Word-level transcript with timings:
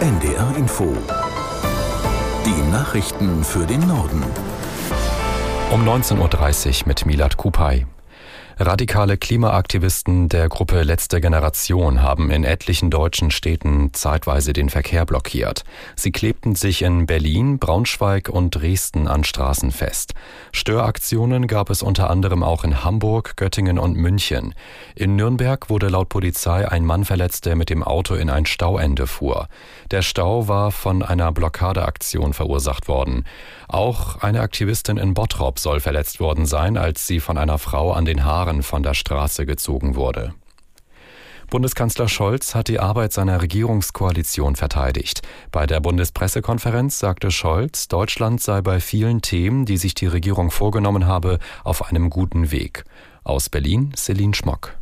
NDR 0.00 0.56
Info. 0.56 0.96
Die 2.46 2.72
Nachrichten 2.72 3.44
für 3.44 3.66
den 3.66 3.86
Norden. 3.86 4.24
Um 5.70 5.86
19.30 5.86 6.80
Uhr 6.80 6.88
mit 6.88 7.04
Milad 7.04 7.36
Kupay. 7.36 7.84
Radikale 8.62 9.16
Klimaaktivisten 9.16 10.28
der 10.28 10.50
Gruppe 10.50 10.82
Letzte 10.82 11.22
Generation 11.22 12.02
haben 12.02 12.30
in 12.30 12.44
etlichen 12.44 12.90
deutschen 12.90 13.30
Städten 13.30 13.94
zeitweise 13.94 14.52
den 14.52 14.68
Verkehr 14.68 15.06
blockiert. 15.06 15.64
Sie 15.96 16.12
klebten 16.12 16.54
sich 16.54 16.82
in 16.82 17.06
Berlin, 17.06 17.58
Braunschweig 17.58 18.28
und 18.28 18.50
Dresden 18.50 19.08
an 19.08 19.24
Straßen 19.24 19.70
fest. 19.70 20.12
Störaktionen 20.52 21.46
gab 21.46 21.70
es 21.70 21.80
unter 21.80 22.10
anderem 22.10 22.42
auch 22.42 22.62
in 22.62 22.84
Hamburg, 22.84 23.38
Göttingen 23.38 23.78
und 23.78 23.96
München. 23.96 24.54
In 24.94 25.16
Nürnberg 25.16 25.70
wurde 25.70 25.88
laut 25.88 26.10
Polizei 26.10 26.68
ein 26.68 26.84
Mann 26.84 27.06
verletzt, 27.06 27.46
der 27.46 27.56
mit 27.56 27.70
dem 27.70 27.82
Auto 27.82 28.14
in 28.14 28.28
ein 28.28 28.44
Stauende 28.44 29.06
fuhr. 29.06 29.48
Der 29.90 30.02
Stau 30.02 30.48
war 30.48 30.70
von 30.70 31.02
einer 31.02 31.32
Blockadeaktion 31.32 32.34
verursacht 32.34 32.88
worden. 32.88 33.24
Auch 33.68 34.16
eine 34.16 34.42
Aktivistin 34.42 34.98
in 34.98 35.14
Bottrop 35.14 35.58
soll 35.58 35.80
verletzt 35.80 36.20
worden 36.20 36.44
sein, 36.44 36.76
als 36.76 37.06
sie 37.06 37.20
von 37.20 37.38
einer 37.38 37.56
Frau 37.56 37.92
an 37.92 38.04
den 38.04 38.22
Haaren 38.22 38.49
Jahren 38.50 38.62
von 38.62 38.82
der 38.82 38.94
Straße 38.94 39.46
gezogen 39.46 39.94
wurde. 39.94 40.34
Bundeskanzler 41.50 42.08
Scholz 42.08 42.54
hat 42.54 42.68
die 42.68 42.78
Arbeit 42.78 43.12
seiner 43.12 43.42
Regierungskoalition 43.42 44.54
verteidigt. 44.54 45.22
Bei 45.50 45.66
der 45.66 45.80
Bundespressekonferenz 45.80 46.98
sagte 46.98 47.30
Scholz, 47.30 47.88
Deutschland 47.88 48.40
sei 48.40 48.60
bei 48.62 48.78
vielen 48.80 49.20
Themen, 49.20 49.66
die 49.66 49.76
sich 49.76 49.94
die 49.94 50.06
Regierung 50.06 50.50
vorgenommen 50.50 51.06
habe, 51.06 51.38
auf 51.64 51.88
einem 51.88 52.08
guten 52.10 52.50
Weg. 52.52 52.84
Aus 53.24 53.48
Berlin 53.48 53.92
Celine 53.96 54.34
Schmock. 54.34 54.79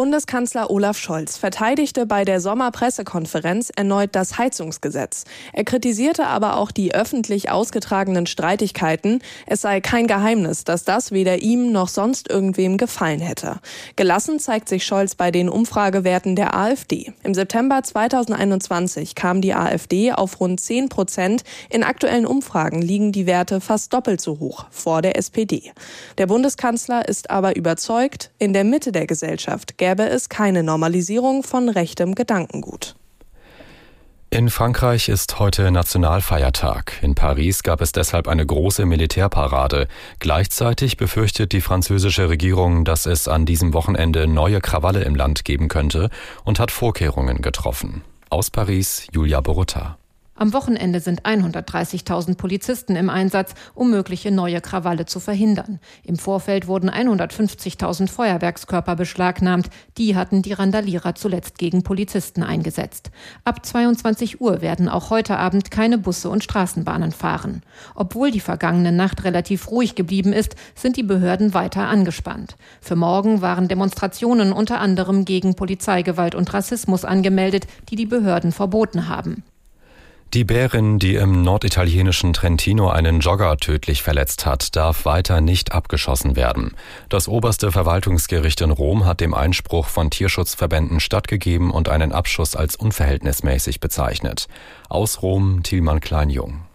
Bundeskanzler 0.00 0.70
Olaf 0.70 0.96
Scholz 0.96 1.36
verteidigte 1.36 2.06
bei 2.06 2.24
der 2.24 2.40
Sommerpressekonferenz 2.40 3.70
erneut 3.76 4.16
das 4.16 4.38
Heizungsgesetz. 4.38 5.24
Er 5.52 5.64
kritisierte 5.64 6.26
aber 6.26 6.56
auch 6.56 6.70
die 6.70 6.94
öffentlich 6.94 7.50
ausgetragenen 7.50 8.26
Streitigkeiten. 8.26 9.20
Es 9.44 9.60
sei 9.60 9.82
kein 9.82 10.06
Geheimnis, 10.06 10.64
dass 10.64 10.84
das 10.84 11.12
weder 11.12 11.42
ihm 11.42 11.70
noch 11.70 11.88
sonst 11.88 12.30
irgendwem 12.30 12.78
gefallen 12.78 13.20
hätte. 13.20 13.60
Gelassen 13.96 14.38
zeigt 14.38 14.70
sich 14.70 14.86
Scholz 14.86 15.16
bei 15.16 15.30
den 15.30 15.50
Umfragewerten 15.50 16.34
der 16.34 16.56
AfD. 16.56 17.12
Im 17.22 17.34
September 17.34 17.82
2021 17.82 19.14
kam 19.14 19.42
die 19.42 19.52
AfD 19.52 20.12
auf 20.12 20.40
rund 20.40 20.60
10 20.60 20.88
Prozent. 20.88 21.42
In 21.68 21.84
aktuellen 21.84 22.24
Umfragen 22.24 22.80
liegen 22.80 23.12
die 23.12 23.26
Werte 23.26 23.60
fast 23.60 23.92
doppelt 23.92 24.22
so 24.22 24.38
hoch 24.38 24.64
vor 24.70 25.02
der 25.02 25.18
SPD. 25.18 25.72
Der 26.16 26.26
Bundeskanzler 26.26 27.06
ist 27.06 27.28
aber 27.28 27.54
überzeugt, 27.56 28.30
in 28.38 28.54
der 28.54 28.64
Mitte 28.64 28.92
der 28.92 29.06
Gesellschaft 29.06 29.76
gäbe 29.76 29.89
es 29.98 30.28
keine 30.28 30.62
Normalisierung 30.62 31.42
von 31.42 31.68
rechtem 31.68 32.14
Gedankengut. 32.14 32.94
In 34.32 34.48
Frankreich 34.48 35.08
ist 35.08 35.40
heute 35.40 35.72
Nationalfeiertag. 35.72 36.92
In 37.02 37.16
Paris 37.16 37.64
gab 37.64 37.80
es 37.80 37.90
deshalb 37.90 38.28
eine 38.28 38.46
große 38.46 38.86
Militärparade. 38.86 39.88
Gleichzeitig 40.20 40.96
befürchtet 40.96 41.50
die 41.50 41.60
französische 41.60 42.28
Regierung, 42.28 42.84
dass 42.84 43.06
es 43.06 43.26
an 43.26 43.44
diesem 43.44 43.74
Wochenende 43.74 44.28
neue 44.28 44.60
Krawalle 44.60 45.02
im 45.02 45.16
Land 45.16 45.44
geben 45.44 45.66
könnte 45.66 46.10
und 46.44 46.60
hat 46.60 46.70
Vorkehrungen 46.70 47.42
getroffen. 47.42 48.02
Aus 48.28 48.50
Paris 48.50 49.08
Julia 49.12 49.40
Borutta. 49.40 49.98
Am 50.40 50.54
Wochenende 50.54 51.00
sind 51.00 51.24
130.000 51.24 52.38
Polizisten 52.38 52.96
im 52.96 53.10
Einsatz, 53.10 53.52
um 53.74 53.90
mögliche 53.90 54.30
neue 54.30 54.62
Krawalle 54.62 55.04
zu 55.04 55.20
verhindern. 55.20 55.80
Im 56.02 56.16
Vorfeld 56.16 56.66
wurden 56.66 56.88
150.000 56.88 58.08
Feuerwerkskörper 58.08 58.96
beschlagnahmt. 58.96 59.68
Die 59.98 60.16
hatten 60.16 60.40
die 60.40 60.54
Randalierer 60.54 61.14
zuletzt 61.14 61.58
gegen 61.58 61.82
Polizisten 61.82 62.42
eingesetzt. 62.42 63.10
Ab 63.44 63.66
22 63.66 64.40
Uhr 64.40 64.62
werden 64.62 64.88
auch 64.88 65.10
heute 65.10 65.36
Abend 65.36 65.70
keine 65.70 65.98
Busse 65.98 66.30
und 66.30 66.42
Straßenbahnen 66.42 67.12
fahren. 67.12 67.60
Obwohl 67.94 68.30
die 68.30 68.40
vergangene 68.40 68.92
Nacht 68.92 69.24
relativ 69.24 69.70
ruhig 69.70 69.94
geblieben 69.94 70.32
ist, 70.32 70.56
sind 70.74 70.96
die 70.96 71.02
Behörden 71.02 71.52
weiter 71.52 71.86
angespannt. 71.86 72.56
Für 72.80 72.96
morgen 72.96 73.42
waren 73.42 73.68
Demonstrationen 73.68 74.54
unter 74.54 74.80
anderem 74.80 75.26
gegen 75.26 75.54
Polizeigewalt 75.54 76.34
und 76.34 76.54
Rassismus 76.54 77.04
angemeldet, 77.04 77.66
die 77.90 77.96
die 77.96 78.06
Behörden 78.06 78.52
verboten 78.52 79.06
haben. 79.06 79.44
Die 80.32 80.44
Bärin, 80.44 81.00
die 81.00 81.16
im 81.16 81.42
norditalienischen 81.42 82.32
Trentino 82.32 82.88
einen 82.88 83.18
Jogger 83.18 83.56
tödlich 83.56 84.04
verletzt 84.04 84.46
hat, 84.46 84.76
darf 84.76 85.04
weiter 85.04 85.40
nicht 85.40 85.72
abgeschossen 85.72 86.36
werden. 86.36 86.76
Das 87.08 87.26
oberste 87.26 87.72
Verwaltungsgericht 87.72 88.60
in 88.60 88.70
Rom 88.70 89.06
hat 89.06 89.20
dem 89.20 89.34
Einspruch 89.34 89.88
von 89.88 90.08
Tierschutzverbänden 90.08 91.00
stattgegeben 91.00 91.72
und 91.72 91.88
einen 91.88 92.12
Abschuss 92.12 92.54
als 92.54 92.76
unverhältnismäßig 92.76 93.80
bezeichnet. 93.80 94.46
Aus 94.88 95.20
Rom 95.20 95.64
Thielmann 95.64 95.98
Kleinjung. 95.98 96.69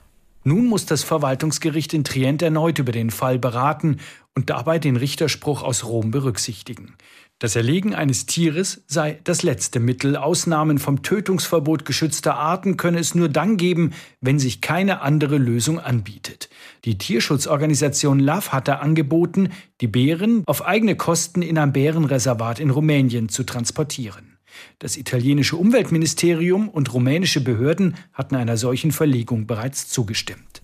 Nun 0.47 0.67
muss 0.67 0.85
das 0.85 1.03
Verwaltungsgericht 1.03 1.91
in 1.95 2.03
Trient 2.03 2.44
erneut 2.44 2.78
über 2.78 2.91
den 2.91 3.09
Fall 3.09 3.39
beraten 3.39 3.97
und 4.35 4.51
dabei 4.51 4.78
den 4.78 4.95
Richterspruch 4.95 5.63
aus 5.63 5.83
Rom 5.85 6.11
berücksichtigen. 6.11 6.94
Das 7.39 7.56
Erlegen 7.56 7.95
eines 7.95 8.28
Tieres 8.28 8.84
sei 8.85 9.19
das 9.23 9.41
letzte 9.41 9.79
Mittel. 9.79 10.16
Ausnahmen 10.16 10.78
vom 10.78 11.01
Tötungsverbot 11.01 11.84
geschützter 11.84 12.35
Arten 12.35 12.78
könne 12.78 13.00
es 13.00 13.16
nur 13.16 13.28
dann 13.28 13.57
geben, 13.57 13.94
wenn 14.22 14.38
sich 14.38 14.61
keine 14.61 15.01
andere 15.01 15.39
Lösung 15.39 15.79
anbietet. 15.79 16.50
Die 16.85 17.00
Tierschutzorganisation 17.00 18.19
LAV 18.19 18.51
hatte 18.51 18.81
angeboten, 18.81 19.50
die 19.81 19.88
Bären 19.88 20.44
auf 20.45 20.63
eigene 20.63 20.95
Kosten 20.95 21.41
in 21.41 21.57
ein 21.57 21.73
Bärenreservat 21.73 22.59
in 22.59 22.69
Rumänien 22.69 23.29
zu 23.29 23.44
transportieren. 23.45 24.34
Das 24.79 24.97
italienische 24.97 25.55
Umweltministerium 25.55 26.69
und 26.69 26.93
rumänische 26.93 27.41
Behörden 27.41 27.95
hatten 28.13 28.35
einer 28.35 28.57
solchen 28.57 28.91
Verlegung 28.91 29.47
bereits 29.47 29.88
zugestimmt. 29.88 30.61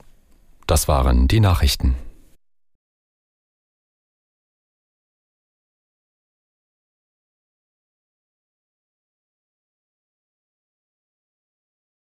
Das 0.68 0.88
waren 0.88 1.28
die 1.28 1.40
Nachrichten. 1.40 1.96